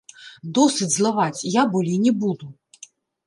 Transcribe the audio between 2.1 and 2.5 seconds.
буду!